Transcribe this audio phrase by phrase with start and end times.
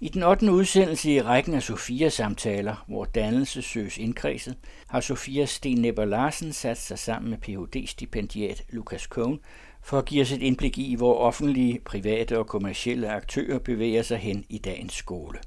[0.00, 0.52] I den 8.
[0.52, 6.52] udsendelse i rækken af Sofias samtaler, hvor dannelse søges indkredset, har Sofia Sten Nepper Larsen
[6.52, 9.40] sat sig sammen med Ph.D.-stipendiat Lukas Kohn
[9.82, 14.18] for at give os et indblik i, hvor offentlige, private og kommercielle aktører bevæger sig
[14.18, 15.38] hen i dagens skole.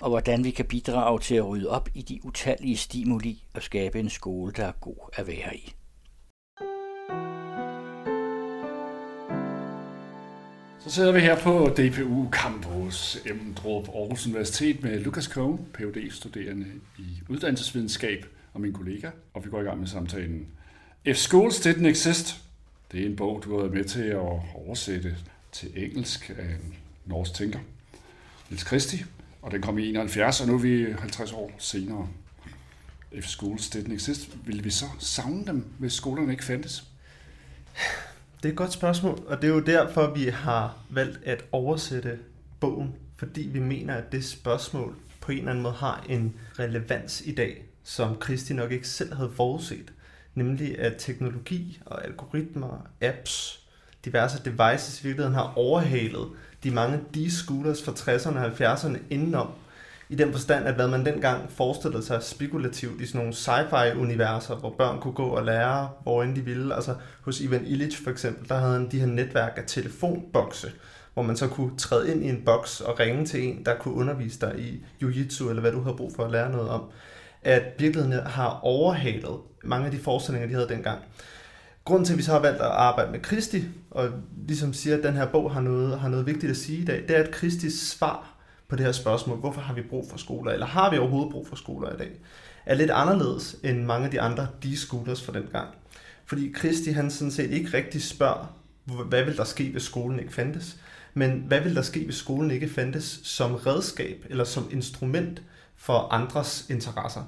[0.00, 4.00] Og hvordan vi kan bidrage til at rydde op i de utallige stimuli og skabe
[4.00, 5.74] en skole, der er god at være i.
[10.84, 16.10] Så sidder vi her på DPU Campus Emdrup Aarhus Universitet med Lukas Cohn, Ph.D.
[16.10, 16.66] studerende
[16.98, 20.46] i uddannelsesvidenskab og min kollega, og vi går i gang med samtalen.
[21.04, 22.42] If Schools Didn't Exist,
[22.92, 25.16] det er en bog, du har været med til at oversætte
[25.52, 26.74] til engelsk af en
[27.06, 27.58] norsk tænker,
[28.50, 29.04] Nils Christi,
[29.42, 32.08] og den kom i 71, og nu er vi 50 år senere.
[33.12, 36.84] If Schools Didn't Exist, ville vi så savne dem, hvis skolerne ikke fandtes?
[38.42, 42.18] Det er et godt spørgsmål, og det er jo derfor, vi har valgt at oversætte
[42.60, 47.22] bogen, fordi vi mener, at det spørgsmål på en eller anden måde har en relevans
[47.26, 49.92] i dag, som Kristi nok ikke selv havde forudset.
[50.34, 53.60] Nemlig at teknologi og algoritmer, apps,
[54.04, 56.28] diverse devices i virkeligheden har overhalet
[56.64, 59.50] de mange de-scooters fra 60'erne og 70'erne indenom,
[60.10, 64.74] i den forstand, at hvad man dengang forestillede sig spekulativt i sådan nogle sci-fi-universer, hvor
[64.78, 66.74] børn kunne gå og lære, hvor end de ville.
[66.74, 70.72] Altså hos Ivan Illich for eksempel, der havde han de her netværk af telefonbokse,
[71.14, 73.94] hvor man så kunne træde ind i en boks og ringe til en, der kunne
[73.94, 76.82] undervise dig i jiu-jitsu, eller hvad du havde brug for at lære noget om.
[77.42, 80.98] At virkeligheden har overhalet mange af de forestillinger, de havde dengang.
[81.84, 84.08] Grunden til, at vi så har valgt at arbejde med Kristi, og
[84.48, 87.04] ligesom siger, at den her bog har noget, har noget vigtigt at sige i dag,
[87.08, 88.29] det er, at Kristis svar
[88.70, 91.48] på det her spørgsmål, hvorfor har vi brug for skoler, eller har vi overhovedet brug
[91.48, 92.10] for skoler i dag,
[92.66, 95.68] er lidt anderledes end mange af de andre de-scooters fra den gang.
[96.26, 100.32] Fordi Kristi han sådan set ikke rigtig spørger, hvad vil der ske, hvis skolen ikke
[100.32, 100.76] fandtes,
[101.14, 105.42] men hvad vil der ske, hvis skolen ikke fandtes som redskab eller som instrument
[105.76, 107.22] for andres interesser.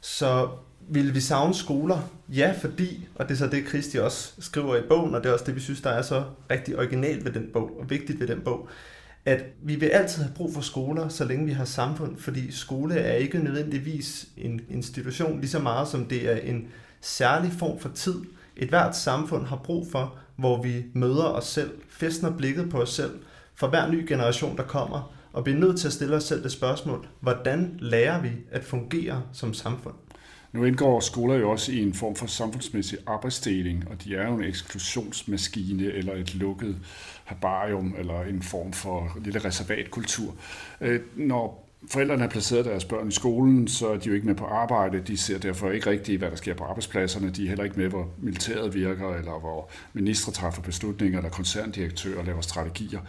[0.00, 0.48] Så
[0.88, 1.98] vil vi savne skoler?
[2.28, 5.32] Ja, fordi, og det er så det, Kristi også skriver i bogen, og det er
[5.32, 8.26] også det, vi synes, der er så rigtig originalt ved den bog, og vigtigt ved
[8.26, 8.68] den bog,
[9.24, 12.94] at vi vil altid have brug for skoler, så længe vi har samfund, fordi skole
[12.94, 16.68] er ikke nødvendigvis en institution lige så meget, som det er en
[17.00, 18.14] særlig form for tid.
[18.56, 22.90] Et hvert samfund har brug for, hvor vi møder os selv, festner blikket på os
[22.94, 23.18] selv,
[23.54, 26.52] for hver ny generation, der kommer, og bliver nødt til at stille os selv det
[26.52, 29.94] spørgsmål, hvordan lærer vi at fungere som samfund?
[30.52, 34.34] Nu indgår skoler jo også i en form for samfundsmæssig arbejdsdeling, og de er jo
[34.34, 36.76] en eksklusionsmaskine eller et lukket
[37.24, 40.34] herbarium eller en form for lille reservatkultur.
[40.80, 44.34] Øh, når forældrene har placeret deres børn i skolen, så er de jo ikke med
[44.34, 45.00] på arbejde.
[45.00, 47.30] De ser derfor ikke rigtigt, hvad der sker på arbejdspladserne.
[47.30, 52.24] De er heller ikke med, hvor militæret virker, eller hvor ministre træffer beslutninger, eller koncerndirektører
[52.24, 53.00] laver strategier.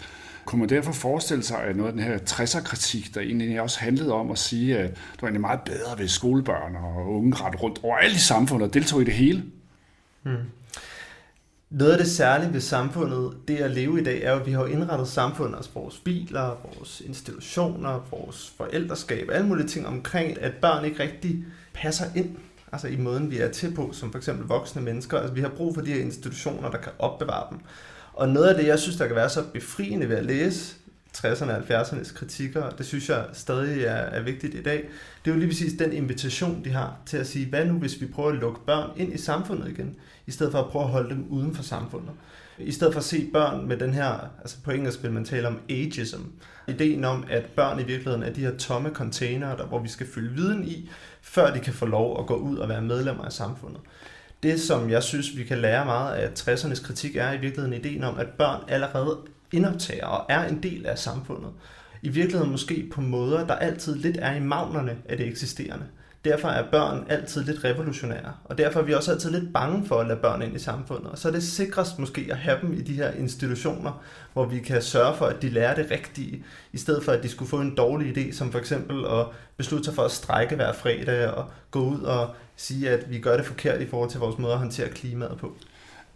[0.50, 4.14] Kunne man derfor forestille sig, at noget af den her 60'er-kritik, der egentlig også handlede
[4.14, 7.80] om at sige, at det var egentlig meget bedre, ved skolebørn og unge ret rundt
[7.84, 9.44] overalt i samfundet og deltog i det hele?
[10.24, 10.36] Hmm.
[11.70, 14.52] Noget af det særlige ved samfundet, det at leve i dag, er jo, at vi
[14.52, 20.54] har indrettet samfundet, altså vores biler, vores institutioner, vores forældreskab, alle mulige ting omkring, at
[20.54, 22.36] børn ikke rigtig passer ind
[22.72, 25.18] altså i måden, vi er til på, som for eksempel voksne mennesker.
[25.18, 27.60] Altså vi har brug for de her institutioner, der kan opbevare dem.
[28.20, 30.76] Og noget af det, jeg synes, der kan være så befriende ved at læse
[31.18, 34.90] 60'erne og 70'ernes kritikker, og det synes jeg stadig er, er vigtigt i dag,
[35.26, 38.02] det er jo lige præcis den invitation, de har til at sige, hvad nu hvis
[38.02, 39.96] vi prøver at lukke børn ind i samfundet igen,
[40.28, 42.12] i stedet for at prøve at holde dem uden for samfundet.
[42.58, 45.48] I stedet for at se børn med den her, altså på engelsk vil man tale
[45.48, 46.22] om ageism,
[46.68, 50.08] ideen om, at børn i virkeligheden er de her tomme containere, der, hvor vi skal
[50.08, 50.90] fylde viden i,
[51.22, 53.82] før de kan få lov at gå ud og være medlemmer af samfundet.
[54.44, 58.04] Det, som jeg synes, vi kan lære meget af 60'ernes kritik, er i virkeligheden ideen
[58.04, 59.18] om, at børn allerede
[59.52, 61.52] indoptager og er en del af samfundet.
[62.02, 65.86] I virkeligheden måske på måder, der altid lidt er i magnerne af det eksisterende.
[66.26, 70.00] Derfor er børn altid lidt revolutionære, og derfor er vi også altid lidt bange for
[70.00, 71.12] at lade børn ind i samfundet.
[71.12, 74.04] Og så er det sikrest måske at have dem i de her institutioner,
[74.34, 76.44] hvor vi kan sørge for, at de lærer det rigtige,
[76.74, 79.26] i stedet for at de skulle få en dårlig idé, som for eksempel at
[79.58, 83.38] beslutte sig for at strække hver fredag og gå ud og sige, at vi gør
[83.38, 85.58] det forkert i forhold til vores måde at håndtere klimaet på.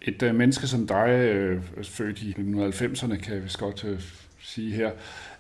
[0.02, 4.02] Et øh, menneske som dig, øh, født i 1990'erne, kan jeg vist godt øh,
[4.42, 4.92] sige her,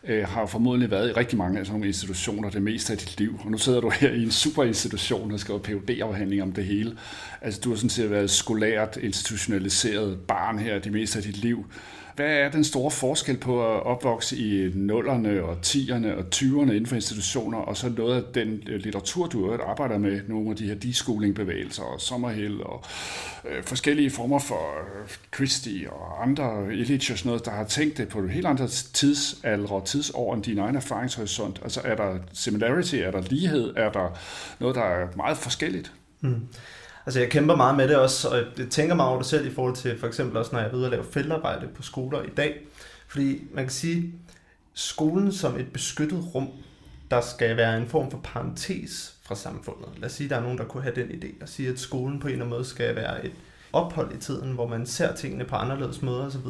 [0.08, 3.20] øh, har formodentlig været i rigtig mange af sådan nogle institutioner det meste af dit
[3.20, 3.40] liv.
[3.46, 6.66] Og nu sidder du her i en super institution og skriver phd afhandling om det
[6.66, 6.98] hele.
[7.42, 11.66] Altså du har sådan set været skolært, institutionaliseret barn her det meste af dit liv.
[12.16, 16.86] Hvad er den store forskel på at opvokse i nullerne og tierne og 20'erne inden
[16.86, 20.68] for institutioner, og så noget af den øh, litteratur, du arbejder med, nogle af de
[20.68, 22.84] her deschooling-bevægelser og Sommerhill og
[23.50, 27.98] øh, forskellige former for øh, Christie og andre Illich og sådan noget, der har tænkt
[27.98, 31.60] det på helt andre tidsalder og tidsår end din egen erfaringshorisont.
[31.64, 34.18] Altså er der similarity, er der lighed, er der
[34.60, 35.92] noget, der er meget forskelligt?
[36.20, 36.48] Hmm.
[37.06, 39.54] Altså jeg kæmper meget med det også, og jeg tænker meget over det selv i
[39.54, 42.30] forhold til for eksempel også, når jeg er ude og lave feltarbejde på skoler i
[42.38, 42.62] dag.
[43.08, 44.14] Fordi man kan sige,
[44.74, 46.50] skolen som et beskyttet rum,
[47.12, 49.90] der skal være en form for parentes fra samfundet.
[49.98, 51.80] Lad os sige, at der er nogen, der kunne have den idé, og sige, at
[51.80, 53.32] skolen på en eller anden måde skal være et
[53.74, 56.48] ophold i tiden, hvor man ser tingene på anderledes måder osv.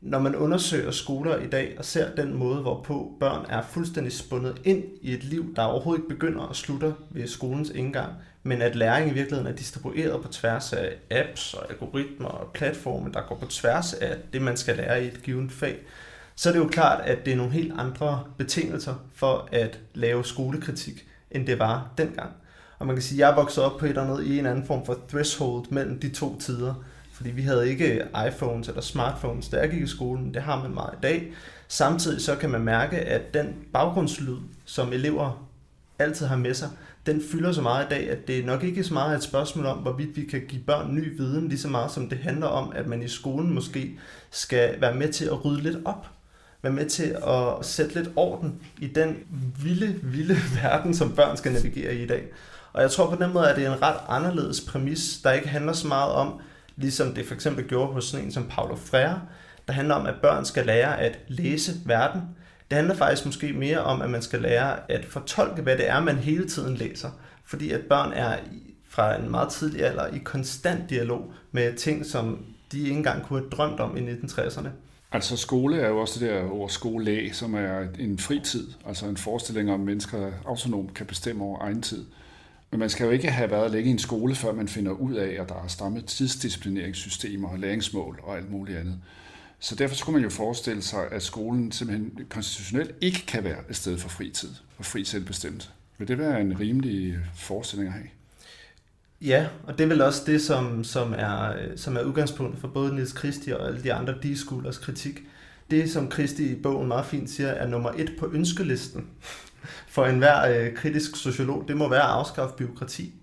[0.00, 4.60] Når man undersøger skoler i dag og ser den måde, hvorpå børn er fuldstændig spundet
[4.64, 8.12] ind i et liv, der overhovedet ikke begynder og slutter ved skolens indgang,
[8.42, 13.12] men at læring i virkeligheden er distribueret på tværs af apps og algoritmer og platforme,
[13.12, 15.78] der går på tværs af det, man skal lære i et givet fag,
[16.36, 20.24] så er det jo klart, at det er nogle helt andre betingelser for at lave
[20.24, 22.30] skolekritik, end det var dengang.
[22.78, 24.66] Og man kan sige, at jeg voksede op på et eller andet i en anden
[24.66, 26.74] form for threshold mellem de to tider.
[27.16, 30.34] Fordi vi havde ikke iPhones eller smartphones, da jeg gik i skolen.
[30.34, 31.32] Det har man meget i dag.
[31.68, 35.48] Samtidig så kan man mærke, at den baggrundslyd, som elever
[35.98, 36.68] altid har med sig,
[37.06, 39.66] den fylder så meget i dag, at det nok ikke er så meget et spørgsmål
[39.66, 42.72] om, hvorvidt vi kan give børn ny viden, lige så meget som det handler om,
[42.74, 43.98] at man i skolen måske
[44.30, 46.06] skal være med til at rydde lidt op.
[46.62, 49.16] Være med til at sætte lidt orden i den
[49.62, 52.24] vilde, vilde verden, som børn skal navigere i i dag.
[52.72, 55.48] Og jeg tror på den måde, at det er en ret anderledes præmis, der ikke
[55.48, 56.40] handler så meget om,
[56.76, 59.20] ligesom det for eksempel gjorde hos sådan en som Paulo Freire,
[59.66, 62.22] der handler om, at børn skal lære at læse verden,
[62.70, 66.00] det handler faktisk måske mere om, at man skal lære at fortolke, hvad det er,
[66.00, 67.10] man hele tiden læser.
[67.44, 68.36] Fordi at børn er
[68.88, 73.40] fra en meget tidlig alder i konstant dialog med ting, som de ikke engang kunne
[73.40, 74.68] have drømt om i 1960'erne.
[75.12, 79.16] Altså skole er jo også det der ord skolelæg, som er en fritid, altså en
[79.16, 82.04] forestilling om, at mennesker autonomt kan bestemme over egen tid.
[82.76, 85.14] Men man skal jo ikke have været længe i en skole, før man finder ud
[85.14, 88.98] af, at der er stramme tidsdisciplineringssystemer og læringsmål og alt muligt andet.
[89.58, 93.76] Så derfor skulle man jo forestille sig, at skolen simpelthen konstitutionelt ikke kan være et
[93.76, 95.70] sted for fritid og fri selvbestemt.
[95.98, 98.08] Vil det være en rimelig forestilling at have?
[99.20, 102.94] Ja, og det er vel også det, som, som, er, som er udgangspunktet for både
[102.94, 105.20] Niels Christi og alle de andre D-skolers kritik.
[105.70, 109.06] Det, som Christi i bogen meget fint siger, er nummer et på ønskelisten
[109.88, 113.14] for enhver øh, kritisk sociolog, det må være at afskaffe byråkrati.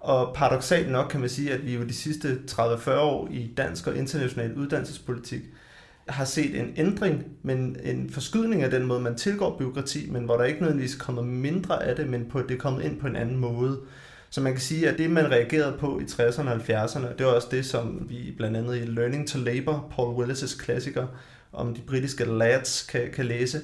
[0.00, 3.86] Og paradoxalt nok kan man sige, at vi jo de sidste 30-40 år i dansk
[3.86, 5.42] og international uddannelsespolitik
[6.08, 10.36] har set en ændring, men en forskydning af den måde, man tilgår byråkrati, men hvor
[10.36, 13.16] der ikke nødvendigvis kommer mindre af det, men på, det er kommet ind på en
[13.16, 13.80] anden måde.
[14.30, 17.32] Så man kan sige, at det, man reagerede på i 60'erne og 70'erne, det var
[17.32, 21.06] også det, som vi blandt andet i Learning to Labor, Paul Willis' klassiker
[21.52, 23.60] om de britiske lads, kan, kan læse.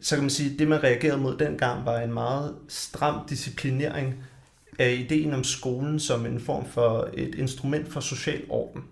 [0.00, 4.14] Så kan man sige, at det, man reagerede mod dengang, var en meget stram disciplinering
[4.78, 8.82] af ideen om skolen som en form for et instrument for social orden.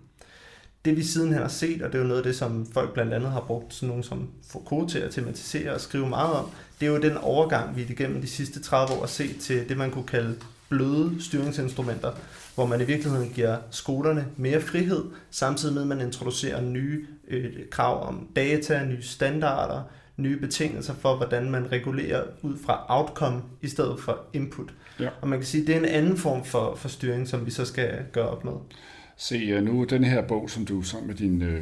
[0.85, 3.13] Det vi sidenhen har set, og det er jo noget af det, som folk blandt
[3.13, 6.85] andet har brugt sådan nogen som Foucault til at tematisere og skrive meget om, det
[6.85, 9.91] er jo den overgang, vi igennem de sidste 30 år har set til det, man
[9.91, 10.35] kunne kalde
[10.69, 12.11] bløde styringsinstrumenter,
[12.55, 17.53] hvor man i virkeligheden giver skolerne mere frihed, samtidig med at man introducerer nye øh,
[17.71, 19.83] krav om data, nye standarder,
[20.19, 24.73] nye betingelser for, hvordan man regulerer ud fra outcome i stedet for input.
[24.99, 25.09] Ja.
[25.21, 27.51] Og man kan sige, at det er en anden form for, for styring, som vi
[27.51, 28.53] så skal gøre op med.
[29.17, 31.61] Se, nu den her bog, som du sammen med din øh,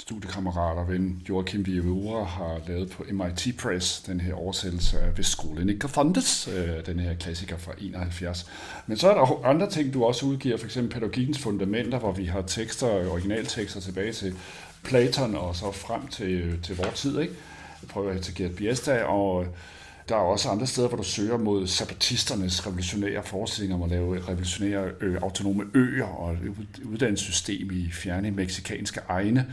[0.00, 5.26] studiekammerat og ven Joachim Vivura har lavet på MIT Press, den her oversættelse af Hvis
[5.26, 8.50] skolen ikke kan fundes, øh, den her klassiker fra 71.
[8.86, 10.78] Men så er der andre ting, du også udgiver, f.eks.
[10.90, 14.34] Pædagogikkens Fundamenter, hvor vi har tekster, originaltekster tilbage til
[14.82, 17.34] Platon og så frem til, til vores tid, ikke?
[17.88, 19.48] Prøver at Gert Biesta, og øh,
[20.08, 24.28] der er også andre steder, hvor du søger mod sabatisternes revolutionære forestillinger om at lave
[24.28, 26.36] revolutionære ø, autonome øer og
[26.84, 29.46] uddannelsessystem i fjerne meksikanske egne.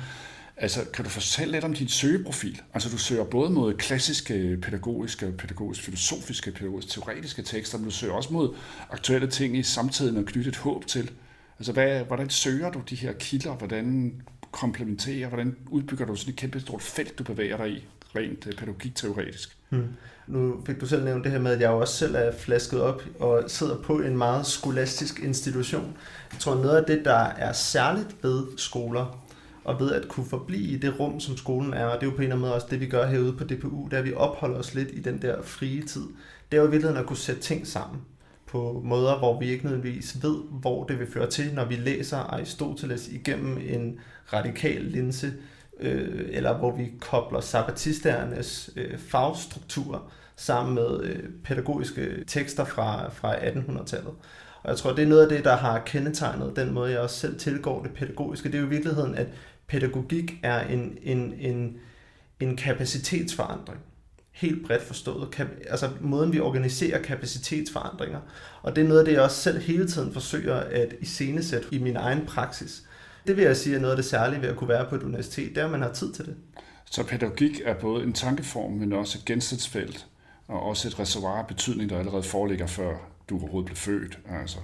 [0.57, 2.61] Altså, kan du fortælle lidt om din søgeprofil?
[2.73, 8.13] Altså, du søger både mod klassiske pædagogiske, pædagogisk filosofiske, pædagogisk teoretiske tekster, men du søger
[8.13, 8.55] også mod
[8.89, 11.11] aktuelle ting i samtiden og knytte et håb til.
[11.59, 13.53] Altså, hvad, hvordan søger du de her kilder?
[13.53, 14.13] Hvordan
[14.51, 18.59] komplementerer, hvordan udbygger du sådan et kæmpe stort felt, du bevæger dig i, rent pædagogikteoretisk.
[18.59, 19.57] pædagogik-teoretisk?
[19.69, 19.87] Hmm.
[20.27, 22.81] Nu fik du selv nævnt det her med, at jeg jo også selv er flasket
[22.81, 25.97] op og sidder på en meget skolastisk institution.
[26.31, 29.23] Jeg tror, noget af det, der er særligt ved skoler,
[29.63, 32.15] og ved at kunne forblive i det rum, som skolen er, og det er jo
[32.15, 34.59] på en eller anden måde også det, vi gør herude på DPU, der vi opholder
[34.59, 36.03] os lidt i den der frie tid,
[36.51, 38.01] det er jo i virkeligheden at kunne sætte ting sammen
[38.45, 42.17] på måder, hvor vi ikke nødvendigvis ved, hvor det vil føre til, når vi læser
[42.17, 43.99] Aristoteles igennem en
[44.33, 45.33] radikal linse,
[45.79, 53.35] øh, eller hvor vi kobler sabbatisternes øh, fagstrukturer sammen med øh, pædagogiske tekster fra, fra
[53.35, 54.13] 1800-tallet.
[54.63, 57.19] Og jeg tror, det er noget af det, der har kendetegnet den måde, jeg også
[57.19, 58.49] selv tilgår det pædagogiske.
[58.49, 59.27] Det er jo i virkeligheden, at
[59.67, 61.77] pædagogik er en, en, en,
[62.39, 63.79] en kapacitetsforandring.
[64.31, 65.35] Helt bredt forstået.
[65.35, 68.19] Kap- altså måden, vi organiserer kapacitetsforandringer.
[68.61, 71.77] Og det er noget af det, jeg også selv hele tiden forsøger at iscenesætte i
[71.77, 72.83] min egen praksis.
[73.27, 75.03] Det vil jeg sige er noget af det særlige ved at kunne være på et
[75.03, 76.35] universitet, det er, at man har tid til det.
[76.91, 80.07] Så pædagogik er både en tankeform, men også et genstandsfelt,
[80.47, 82.97] og også et reservoir af betydning, der allerede foreligger, før
[83.29, 84.19] du overhovedet blev født.
[84.29, 84.57] Altså,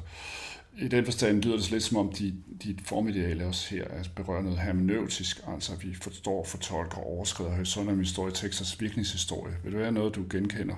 [0.77, 4.41] I den forstand lyder det lidt som om, dit, dit formideale også her er berører
[4.41, 9.53] noget hermeneutisk, altså vi forstår, fortolker, overskrider horisonter med historieteksters virkningshistorie.
[9.63, 10.75] Vil det være noget, du genkender?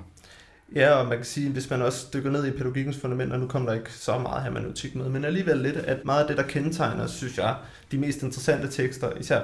[0.76, 3.70] Ja, og man kan sige, hvis man også dykker ned i pædagogikkens fundamenter, nu kommer
[3.70, 7.08] der ikke så meget hermeneutik med, men alligevel lidt, at meget af det, der kendetegner,
[7.08, 7.56] synes jeg,
[7.92, 9.42] de mest interessante tekster, især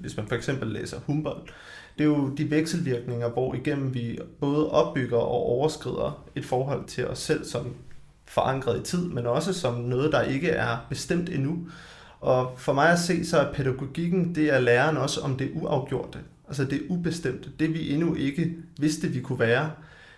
[0.00, 1.54] hvis man for eksempel læser Humboldt,
[1.98, 7.06] det er jo de vekselvirkninger, hvor igennem vi både opbygger og overskrider et forhold til
[7.06, 7.74] os selv som
[8.26, 11.68] forankret i tid, men også som noget, der ikke er bestemt endnu.
[12.20, 16.18] Og for mig at se, så er pædagogikken, det er læren også om det uafgjorte.
[16.48, 19.70] Altså det ubestemte, det vi endnu ikke vidste, vi kunne være.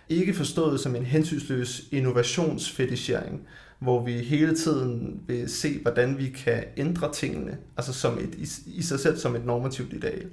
[0.09, 3.41] Ikke forstået som en hensynsløs innovationsfetichering,
[3.79, 8.77] hvor vi hele tiden vil se, hvordan vi kan ændre tingene, altså som et, i,
[8.79, 10.27] i sig selv som et normativt ideal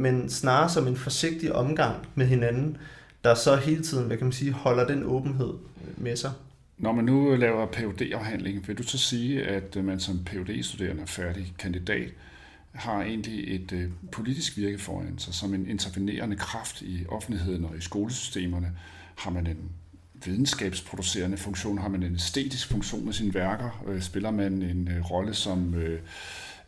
[0.00, 2.76] men snarere som en forsigtig omgang med hinanden,
[3.24, 5.52] der så hele tiden, hvad kan man sige, holder den åbenhed
[5.96, 6.32] med sig.
[6.78, 10.62] Når man nu laver phd afhandling vil du så sige, at øh, man som phd
[10.62, 12.08] studerende færdig kandidat
[12.72, 17.76] har egentlig et øh, politisk virke foran sig, som en intervenerende kraft i offentligheden og
[17.76, 18.72] i skolesystemerne?
[19.20, 19.70] Har man en
[20.24, 21.78] videnskabsproducerende funktion?
[21.78, 23.84] Har man en æstetisk funktion med sine værker?
[23.86, 25.74] Øh, spiller man en øh, rolle som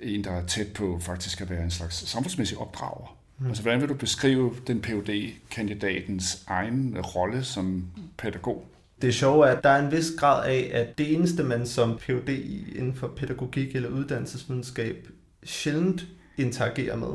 [0.01, 3.17] en, der er tæt på faktisk at være en slags samfundsmæssig opdrager?
[3.39, 3.47] Mm.
[3.47, 7.87] Altså, hvordan vil du beskrive den phd kandidatens egen rolle som
[8.19, 8.67] pædagog?
[9.03, 11.99] Det sjove er, at der er en vis grad af, at det eneste, man som
[11.99, 12.29] Ph.D.
[12.77, 15.09] inden for pædagogik eller uddannelsesvidenskab
[15.45, 16.07] sjældent
[16.37, 17.09] interagerer med,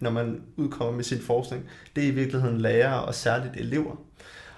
[0.00, 1.64] når man udkommer med sin forskning,
[1.96, 3.96] det er i virkeligheden lærere og særligt elever.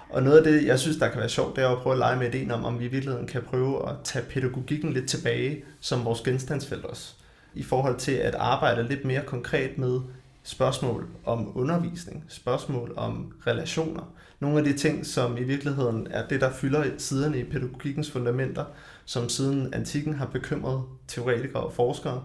[0.09, 1.99] Og noget af det, jeg synes, der kan være sjovt, det er at prøve at
[1.99, 5.63] lege med ideen om, om vi i virkeligheden kan prøve at tage pædagogikken lidt tilbage
[5.79, 7.13] som vores genstandsfelt også.
[7.53, 9.99] I forhold til at arbejde lidt mere konkret med
[10.43, 14.13] spørgsmål om undervisning, spørgsmål om relationer.
[14.39, 18.65] Nogle af de ting, som i virkeligheden er det, der fylder siderne i pædagogikkens fundamenter,
[19.05, 22.23] som siden antikken har bekymret teoretikere og forskere.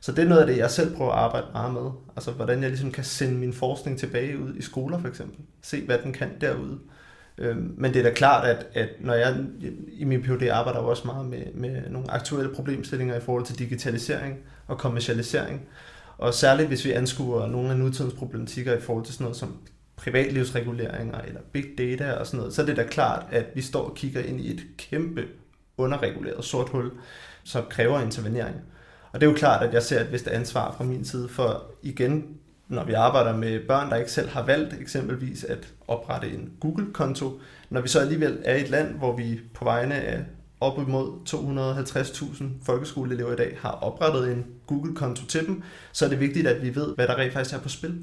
[0.00, 1.90] Så det er noget af det, jeg selv prøver at arbejde meget med.
[2.16, 5.44] Altså hvordan jeg ligesom kan sende min forskning tilbage ud i skoler for eksempel.
[5.62, 6.78] Se, hvad den kan derude.
[7.38, 9.36] Øhm, men det er da klart, at, at når jeg
[9.88, 14.38] i min PhD arbejder også meget med, med nogle aktuelle problemstillinger i forhold til digitalisering
[14.66, 15.68] og kommercialisering.
[16.18, 19.56] Og særligt hvis vi anskuer nogle af nutidens problematikker i forhold til sådan noget som
[19.96, 23.84] privatlivsreguleringer eller big data og sådan noget, så er det da klart, at vi står
[23.84, 25.24] og kigger ind i et kæmpe
[25.78, 26.90] underreguleret sort hul,
[27.44, 28.56] som kræver intervenering.
[29.12, 31.64] Og det er jo klart, at jeg ser et vist ansvar fra min side for
[31.82, 32.38] igen,
[32.72, 37.40] når vi arbejder med børn, der ikke selv har valgt eksempelvis at oprette en Google-konto,
[37.70, 40.24] når vi så alligevel er i et land, hvor vi på vegne af
[40.60, 45.62] op imod 250.000 folkeskoleelever i dag har oprettet en Google-konto til dem,
[45.92, 48.00] så er det vigtigt, at vi ved, hvad der rent faktisk er på spil.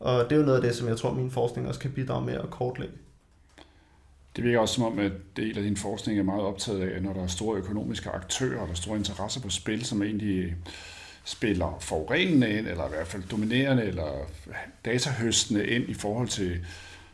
[0.00, 2.26] Og det er jo noget af det, som jeg tror, min forskning også kan bidrage
[2.26, 2.94] med at kortlægge.
[4.36, 7.12] Det virker også som om, at del af din forskning er meget optaget af, når
[7.12, 10.56] der er store økonomiske aktører, og der er store interesser på spil, som egentlig
[11.28, 14.30] spiller forurenende ind, eller i hvert fald dominerende, eller
[14.84, 16.66] datahøstende ind i forhold til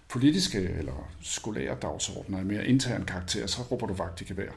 [0.08, 4.50] politiske eller skolære dagsordner af mere intern karakter, så råber du vagt i gevær.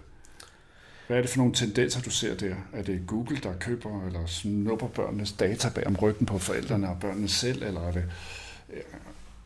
[1.08, 2.56] Hvad er det for nogle tendenser, du ser der?
[2.74, 7.00] Er det Google, der køber eller snupper børnenes data bag om ryggen på forældrene og
[7.00, 8.06] børnene selv, eller er det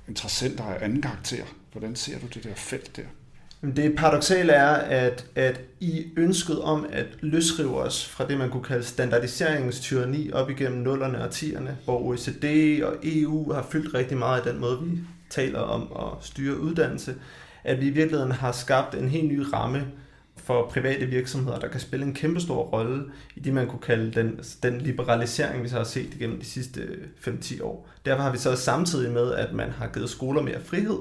[0.07, 1.45] interessenter af anden karakter?
[1.71, 3.05] Hvordan ser du det der felt der?
[3.61, 8.63] Det paradoxale er, at, at i ønsket om at løsrive os fra det, man kunne
[8.63, 12.45] kalde standardiseringens tyranni op igennem 0'erne og 10'erne, hvor OECD
[12.83, 14.99] og EU har fyldt rigtig meget af den måde, vi
[15.29, 17.15] taler om at styre uddannelse,
[17.63, 19.87] at vi i virkeligheden har skabt en helt ny ramme
[20.35, 23.03] for private virksomheder, der kan spille en kæmpestor rolle
[23.35, 26.81] i det, man kunne kalde den, den liberalisering, vi så har set igennem de sidste
[27.27, 27.89] 5-10 år.
[28.05, 30.97] Derfor har vi så samtidig med, at man har givet skoler mere frihed,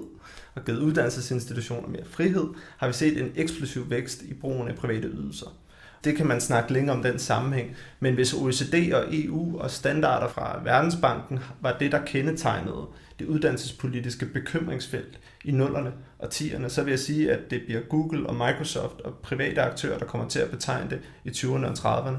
[0.55, 5.09] og givet uddannelsesinstitutioner mere frihed, har vi set en eksplosiv vækst i brugen af private
[5.09, 5.57] ydelser.
[6.05, 10.29] Det kan man snakke længere om den sammenhæng, men hvis OECD og EU og standarder
[10.29, 12.87] fra Verdensbanken var det, der kendetegnede
[13.19, 18.27] det uddannelsespolitiske bekymringsfelt i nullerne og tierne, så vil jeg sige, at det bliver Google
[18.27, 22.19] og Microsoft og private aktører, der kommer til at betegne det i 20'erne og 30'erne.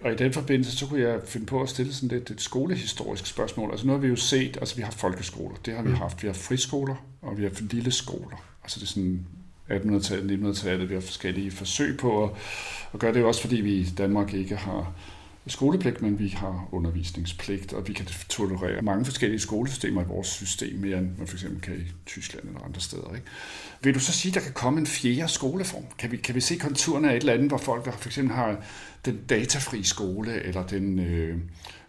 [0.00, 3.26] Og i den forbindelse, så kunne jeg finde på at stille sådan lidt et skolehistorisk
[3.26, 3.70] spørgsmål.
[3.70, 5.94] Altså nu har vi jo set, altså vi har folkeskoler, det har vi mm.
[5.94, 6.22] haft.
[6.22, 8.44] Vi har friskoler, og vi har lille skoler.
[8.62, 9.26] Altså det er sådan
[9.70, 12.30] 1800-tallet, 1900-tallet, vi har forskellige forsøg på at,
[12.94, 14.92] at gøre det også, fordi vi i Danmark ikke har
[15.46, 20.78] skolepligt, men vi har undervisningspligt, og vi kan tolerere mange forskellige skolesystemer i vores system,
[20.78, 23.14] mere end man for eksempel kan i Tyskland eller andre steder.
[23.14, 23.26] Ikke?
[23.82, 25.84] Vil du så sige, at der kan komme en fjerde skoleform?
[25.98, 28.36] Kan vi, kan vi se konturerne af et eller andet, hvor folk der for eksempel
[28.36, 28.64] har
[29.04, 31.38] den datafri skole, eller den øh,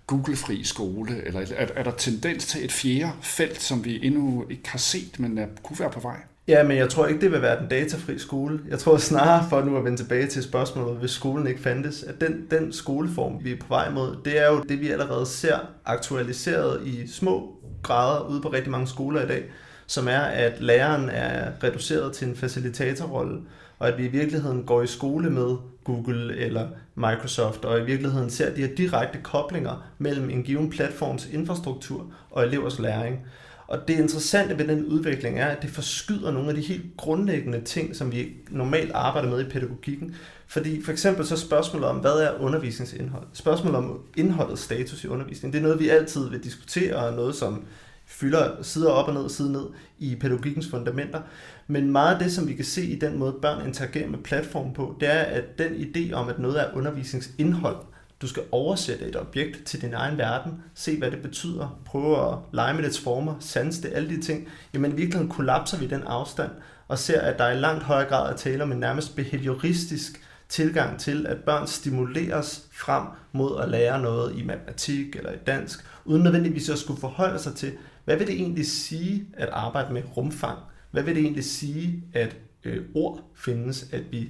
[0.07, 4.69] Google-fri skole, eller er, er der tendens til et fjerde felt, som vi endnu ikke
[4.69, 6.17] har set, men er, kunne være på vej?
[6.47, 8.59] Ja, men jeg tror ikke, det vil være den datafri skole.
[8.69, 12.21] Jeg tror snarere, for nu at vende tilbage til spørgsmålet, hvis skolen ikke fandtes, at
[12.21, 15.57] den, den skoleform, vi er på vej mod, det er jo det, vi allerede ser
[15.85, 19.43] aktualiseret i små grader ude på rigtig mange skoler i dag,
[19.87, 23.41] som er, at læreren er reduceret til en facilitatorrolle,
[23.79, 28.29] og at vi i virkeligheden går i skole med Google eller Microsoft, og i virkeligheden
[28.29, 33.25] ser de her direkte koblinger mellem en given platforms infrastruktur og elevers læring.
[33.67, 37.62] Og det interessante ved den udvikling er, at det forskyder nogle af de helt grundlæggende
[37.62, 40.15] ting, som vi normalt arbejder med i pædagogikken.
[40.47, 43.27] Fordi for eksempel så spørgsmålet om, hvad er undervisningsindhold?
[43.33, 47.36] Spørgsmålet om indholdets status i undervisningen, det er noget, vi altid vil diskutere, og noget,
[47.36, 47.65] som
[48.05, 49.65] fylder sider op og ned og sider ned
[50.00, 51.21] i pædagogikkens fundamenter.
[51.67, 54.74] Men meget af det, som vi kan se i den måde, børn interagerer med platformen
[54.74, 57.77] på, det er, at den idé om, at noget er undervisningsindhold,
[58.21, 62.38] du skal oversætte et objekt til din egen verden, se hvad det betyder, prøve at
[62.53, 64.47] lege med dets former, sanse det, alle de ting.
[64.74, 66.51] Jamen i virkeligheden kollapser vi den afstand
[66.88, 71.00] og ser, at der i langt højere grad er tale om en nærmest behavioristisk tilgang
[71.00, 76.24] til, at børn stimuleres frem mod at lære noget i matematik eller i dansk, uden
[76.24, 77.71] nødvendigvis at skulle forholde sig til,
[78.05, 80.59] hvad vil det egentlig sige at arbejde med rumfang?
[80.91, 84.29] Hvad vil det egentlig sige, at øh, ord findes, at vi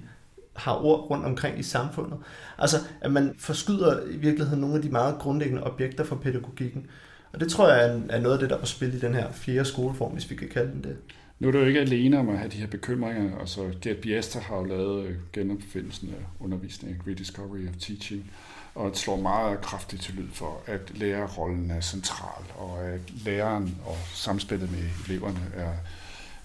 [0.58, 2.18] har ord rundt omkring i samfundet.
[2.58, 6.86] Altså, at man forskyder i virkeligheden nogle af de meget grundlæggende objekter for pædagogikken.
[7.34, 9.32] Og det tror jeg er noget af det, der er på spil i den her
[9.32, 10.98] fjerde skoleform, hvis vi kan kalde den det.
[11.40, 13.40] Nu er du jo ikke alene om at have de her bekymringer.
[13.40, 18.32] Altså, Gerd Biester har jo lavet øh, genopfindelsen af undervisning, Rediscovery of Teaching,
[18.76, 23.78] og det slår meget kraftigt til lyd for, at lærerrollen er central, og at læreren
[23.86, 25.74] og samspillet med eleverne er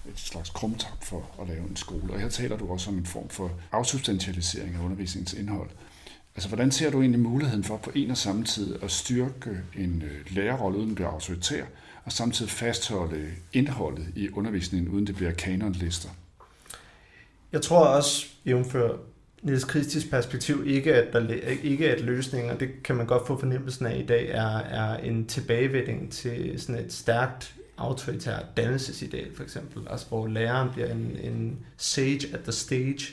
[0.09, 2.13] et slags krumtap for at lave en skole.
[2.13, 5.69] Og her taler du også om en form for afsubstantialisering af undervisningens indhold.
[6.35, 10.03] Altså, hvordan ser du egentlig muligheden for på en og samme tid at styrke en
[10.05, 11.63] øh, lærerrolle, uden at blive autoritær,
[12.05, 16.09] og samtidig fastholde indholdet i undervisningen, uden det bliver kanonlister?
[17.51, 18.97] Jeg tror også, jævnfør
[19.41, 21.29] Niels Kristis perspektiv, ikke at, der,
[21.63, 25.25] ikke at løsninger, det kan man godt få fornemmelsen af i dag, er, er en
[25.25, 29.87] tilbagevending til sådan et stærkt autoritær dannelsesideal, for eksempel.
[29.89, 33.05] Altså, hvor læreren bliver en, en sage at the stage,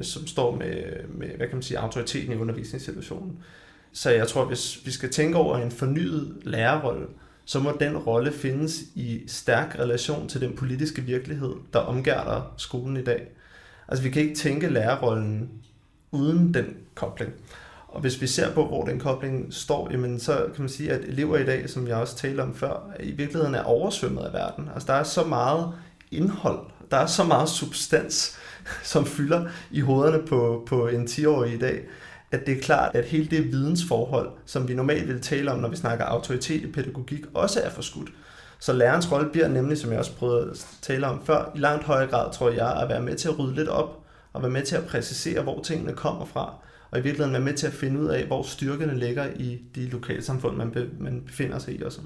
[0.00, 3.38] som står med, med, hvad kan man sige, autoriteten i undervisningssituationen.
[3.92, 7.06] Så jeg tror, hvis vi skal tænke over en fornyet lærerrolle,
[7.44, 12.96] så må den rolle findes i stærk relation til den politiske virkelighed, der omgærder skolen
[12.96, 13.28] i dag.
[13.88, 15.50] Altså vi kan ikke tænke lærerrollen
[16.10, 17.32] uden den kobling.
[17.96, 21.00] Og hvis vi ser på, hvor den kobling står, jamen, så kan man sige, at
[21.04, 24.68] elever i dag, som jeg også talte om før, i virkeligheden er oversvømmet af verden.
[24.74, 25.72] Altså der er så meget
[26.10, 26.58] indhold,
[26.90, 28.38] der er så meget substans,
[28.92, 31.84] som fylder i hovederne på, på en 10-årig i dag,
[32.30, 35.68] at det er klart, at hele det vidensforhold, som vi normalt vil tale om, når
[35.68, 38.10] vi snakker autoritet i pædagogik, også er forskudt.
[38.58, 41.84] Så lærerens rolle bliver nemlig, som jeg også prøvede at tale om før, i langt
[41.84, 43.98] højere grad, tror jeg, at være med til at rydde lidt op,
[44.32, 46.54] og være med til at præcisere, hvor tingene kommer fra
[46.90, 49.88] og i virkeligheden være med til at finde ud af, hvor styrkerne ligger i de
[49.88, 52.04] lokalsamfund, man, be, man befinder sig i osv.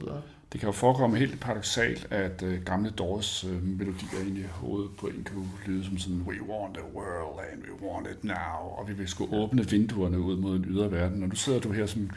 [0.52, 4.44] Det kan jo forekomme helt paradoxalt, at uh, gamle Doors uh, øh, melodier inde i
[4.50, 8.24] hovedet på en kan lyde som sådan, we want the world and we want it
[8.24, 11.22] now, og vi vil skulle åbne vinduerne ud mod en ydre verden.
[11.22, 12.10] Og nu sidder du her som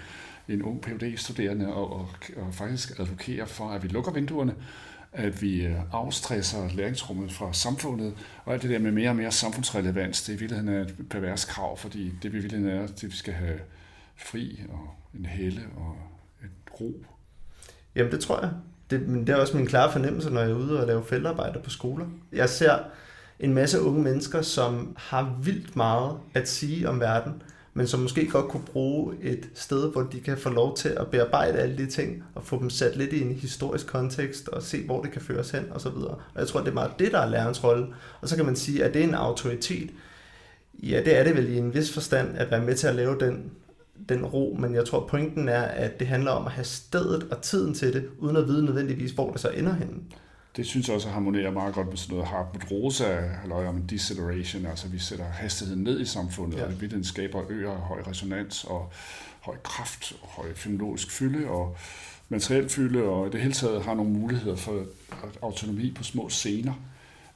[0.48, 4.56] en ung phd studerende og, og, og faktisk advokerer for, at vi lukker vinduerne,
[5.14, 8.14] at vi øh, afstresser læringsrummet fra samfundet,
[8.46, 11.46] og alt det der med mere og mere samfundsrelevans, det er i virkeligheden et pervers
[11.46, 13.60] krav, fordi det vi virkeligheden er, det vi skal have
[14.16, 15.96] fri og en helle og
[16.44, 17.06] et ro.
[17.96, 18.52] Jamen det tror jeg.
[18.90, 21.60] Det, men det er også min klare fornemmelse, når jeg er ude og lave feltarbejde
[21.60, 22.06] på skoler.
[22.32, 22.80] Jeg ser
[23.40, 27.42] en masse unge mennesker, som har vildt meget at sige om verden,
[27.74, 31.08] men som måske godt kunne bruge et sted, hvor de kan få lov til at
[31.08, 34.86] bearbejde alle de ting, og få dem sat lidt i en historisk kontekst, og se,
[34.86, 36.16] hvor det kan føres hen, og så videre.
[36.34, 37.88] Og jeg tror, det er meget det, der er lærerens rolle.
[38.22, 39.90] Og så kan man sige, at det er en autoritet.
[40.84, 43.20] Ja, det er det vel i en vis forstand, at være med til at lave
[43.20, 43.52] den
[44.10, 47.42] den ro, men jeg tror pointen er, at det handler om at have stedet og
[47.42, 49.94] tiden til det, uden at vide nødvendigvis, hvor det så ender henne.
[50.56, 54.66] Det synes jeg også harmonerer meget godt med sådan noget Hartmut Rosa, eller om deceleration,
[54.66, 56.66] altså vi sætter hastigheden ned i samfundet, ja.
[56.66, 58.92] og det skaber øger høj resonans og
[59.42, 61.78] høj kraft, og høj fenomenologisk fylde og
[62.30, 64.86] materiel fylde, og i det hele taget har nogle muligheder for
[65.42, 66.74] autonomi på små scener.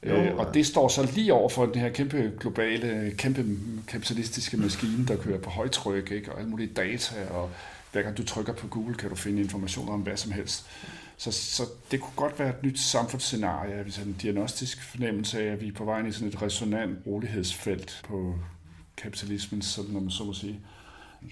[0.06, 3.44] Jo, øh, og det står så lige over for den her kæmpe globale, kæmpe
[3.88, 6.32] kapitalistiske maskine, der kører på højtryk, ikke?
[6.32, 7.50] og alle mulige data, og
[7.92, 10.66] hver gang du trykker på Google, kan du finde informationer om hvad som helst.
[11.18, 15.60] Så, så det kunne godt være et nyt samfundsscenarie, hvis en diagnostisk fornemmelse af, at
[15.60, 18.34] vi er på vej ind i sådan et resonant rolighedsfelt på
[18.96, 20.60] kapitalismens, sådan når man så må sige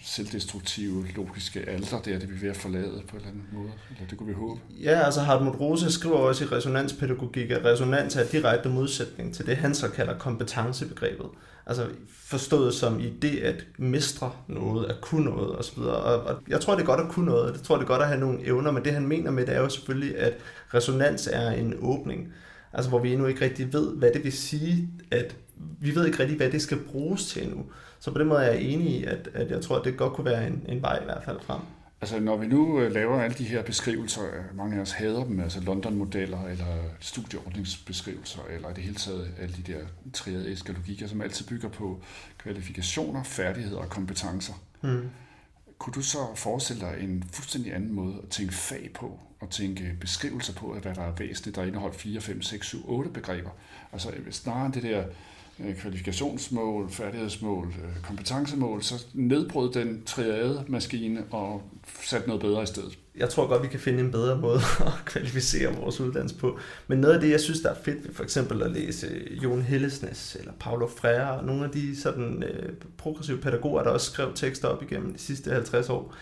[0.02, 3.72] selvdestruktive, logiske alder der, det vi ved at forlade på en eller anden måde.
[3.90, 4.60] Eller det kunne vi håbe.
[4.70, 9.56] Ja, altså Hartmut Rose skriver også i resonanspædagogik, at resonans er direkte modsætning til det,
[9.56, 11.26] han så kalder kompetencebegrebet.
[11.66, 15.78] Altså forstået som i det at mestre noget, at kunne noget osv.
[15.78, 17.52] Og, og jeg tror, det er godt at kunne noget.
[17.52, 19.54] Jeg tror, det er godt at have nogle evner, men det han mener med det
[19.54, 20.34] er jo selvfølgelig, at
[20.74, 22.32] resonans er en åbning.
[22.72, 25.36] Altså hvor vi endnu ikke rigtig ved, hvad det vil sige, at
[25.80, 27.66] vi ved ikke rigtig, hvad det skal bruges til endnu.
[27.98, 30.12] Så på den måde er jeg enig i, at, at jeg tror, at det godt
[30.12, 31.60] kunne være en, en vej i hvert fald frem.
[32.00, 34.22] Altså når vi nu øh, laver alle de her beskrivelser,
[34.54, 39.54] mange af os hader dem, altså London-modeller eller studieordningsbeskrivelser, eller i det hele taget alle
[39.56, 39.80] de der
[40.12, 42.00] triadiske logikker, som altid bygger på
[42.38, 44.54] kvalifikationer, færdigheder og kompetencer.
[44.82, 45.10] Mm.
[45.78, 49.96] Kunne du så forestille dig en fuldstændig anden måde at tænke fag på, og tænke
[50.00, 53.50] beskrivelser på, hvad der er væsentligt, der indeholder 4, 5, 6, 7, 8 begreber?
[53.92, 55.12] Altså snarere det der Øh,
[55.60, 61.62] Øh, kvalifikationsmål, færdighedsmål, øh, kompetencemål, så nedbrød den triade maskine og
[62.02, 62.98] sat noget bedre i stedet.
[63.16, 66.58] Jeg tror godt, vi kan finde en bedre måde at kvalificere vores uddannelse på.
[66.86, 69.44] Men noget af det, jeg synes, der er fedt ved for eksempel at læse øh,
[69.44, 74.10] Jon Hillesnes eller Paulo Freire og nogle af de sådan, øh, progressive pædagoger, der også
[74.10, 76.14] skrev tekster op igennem de sidste 50 år,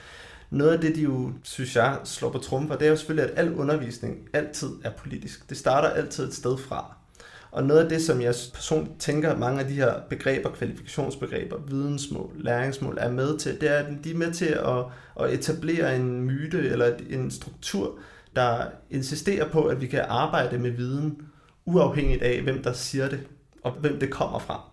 [0.51, 3.38] noget af det, de jo, synes jeg, slår på trumfer, det er jo selvfølgelig, at
[3.38, 5.49] al undervisning altid er politisk.
[5.49, 6.97] Det starter altid et sted fra.
[7.55, 12.31] Og noget af det, som jeg personligt tænker, mange af de her begreber, kvalifikationsbegreber, vidensmål,
[12.37, 14.85] læringsmål er med til, det er, at de er med til at,
[15.21, 17.99] at etablere en myte eller en struktur,
[18.37, 21.17] der insisterer på, at vi kan arbejde med viden,
[21.64, 23.21] uafhængigt af, hvem der siger det,
[23.62, 24.71] og hvem det kommer fra.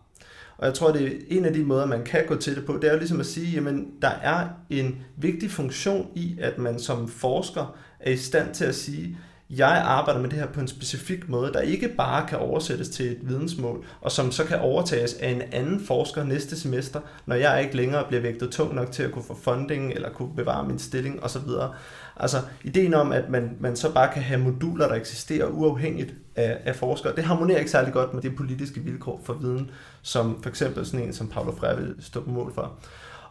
[0.58, 2.78] Og jeg tror, det er en af de måder, man kan gå til det på,
[2.82, 6.80] det er jo ligesom at sige, jamen, der er en vigtig funktion i, at man
[6.80, 9.17] som forsker er i stand til at sige,
[9.57, 13.11] jeg arbejder med det her på en specifik måde, der ikke bare kan oversættes til
[13.11, 17.63] et vidensmål, og som så kan overtages af en anden forsker næste semester, når jeg
[17.63, 20.79] ikke længere bliver vægtet tung nok til at kunne få funding, eller kunne bevare min
[20.79, 21.41] stilling osv.
[22.17, 26.57] Altså ideen om, at man, man så bare kan have moduler, der eksisterer uafhængigt af,
[26.65, 30.49] af forskere, det harmonerer ikke særlig godt med de politiske vilkår for viden, som for
[30.49, 32.79] eksempel sådan en som Paolo Freire vil stå på mål for.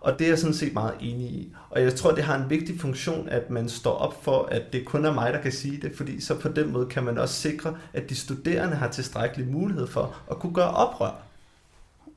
[0.01, 1.53] Og det er jeg sådan set meget enig i.
[1.71, 4.85] Og jeg tror, det har en vigtig funktion, at man står op for, at det
[4.85, 7.35] kun er mig, der kan sige det, fordi så på den måde kan man også
[7.35, 11.23] sikre, at de studerende har tilstrækkelig mulighed for at kunne gøre oprør.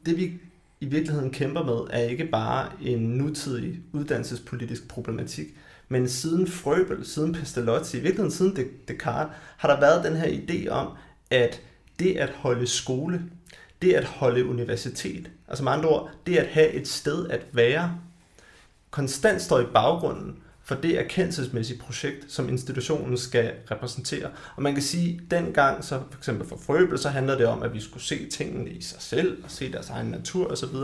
[0.06, 0.34] Det vi
[0.80, 5.48] i virkeligheden kæmper med, er ikke bare en nutidig uddannelsespolitisk problematik,
[5.90, 10.70] men siden Frøbel, siden Pestalozzi, i virkeligheden siden Descartes, har der været den her idé
[10.70, 10.88] om,
[11.32, 11.62] at
[12.00, 13.24] det at holde skole,
[13.84, 18.00] det at holde universitet, altså med andre ord, det at have et sted at være,
[18.92, 24.30] konstant står i baggrunden for det erkendelsesmæssige projekt, som institutionen skal repræsentere.
[24.56, 27.64] Og man kan sige, at dengang, så for eksempel for Frøbel, så handler det om,
[27.64, 30.76] at vi skulle se tingene i sig selv, og se deres egen natur osv.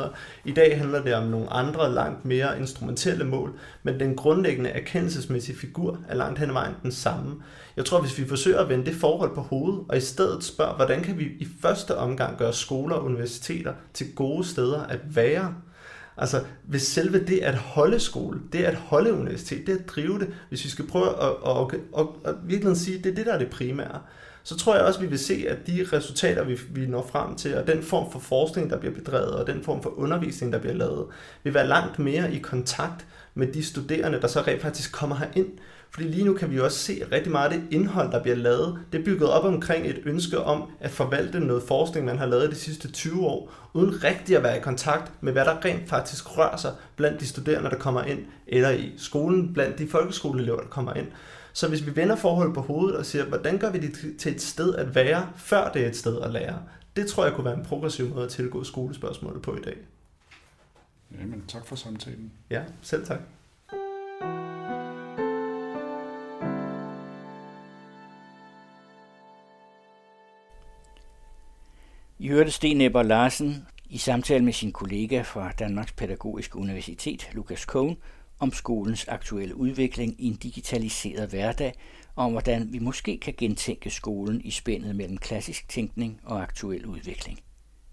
[0.45, 5.57] I dag handler det om nogle andre, langt mere instrumentelle mål, men den grundlæggende erkendelsesmæssige
[5.57, 7.35] figur er langt hen ad vejen den samme.
[7.77, 10.75] Jeg tror, hvis vi forsøger at vende det forhold på hovedet, og i stedet spørger,
[10.75, 15.55] hvordan kan vi i første omgang gøre skoler og universiteter til gode steder at være,
[16.19, 20.33] Altså, hvis selve det at holde skole, det at holde universitet, det at drive det,
[20.49, 23.25] hvis vi skal prøve at, at, at, at, at virkelig sige, at det er det,
[23.25, 23.99] der er det primære,
[24.43, 27.35] så tror jeg også, at vi vil se, at de resultater, vi, vi når frem
[27.35, 30.59] til, og den form for forskning, der bliver bedrevet, og den form for undervisning, der
[30.59, 31.05] bliver lavet,
[31.43, 35.47] vil være langt mere i kontakt med de studerende, der så rent faktisk kommer herind.
[35.91, 38.35] Fordi lige nu kan vi også se, at rigtig meget af det indhold, der bliver
[38.35, 42.25] lavet, det er bygget op omkring et ønske om at forvalte noget forskning, man har
[42.25, 45.89] lavet de sidste 20 år, uden rigtig at være i kontakt med, hvad der rent
[45.89, 50.59] faktisk rører sig blandt de studerende, der kommer ind, eller i skolen blandt de folkeskoleelever,
[50.59, 51.07] der kommer ind.
[51.53, 54.41] Så hvis vi vender forholdet på hovedet og siger, hvordan gør vi det til et
[54.41, 56.59] sted at være, før det er et sted at lære,
[56.95, 59.77] det tror jeg kunne være en progressiv måde at tilgå skolespørgsmålet på i dag.
[61.19, 62.31] Jamen, tak for samtalen.
[62.49, 63.19] Ja, selv tak.
[72.29, 77.97] Hørte Sten Ebber Larsen i samtale med sin kollega fra Danmarks Pædagogiske Universitet, Lukas Kohn,
[78.39, 81.73] om skolens aktuelle udvikling i en digitaliseret hverdag,
[82.15, 86.85] og om hvordan vi måske kan gentænke skolen i spændet mellem klassisk tænkning og aktuel
[86.85, 87.39] udvikling.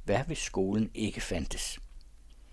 [0.05, 1.79] Hvad hvis skolen ikke fandtes?